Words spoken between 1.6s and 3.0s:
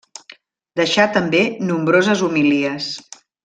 nombroses homilies.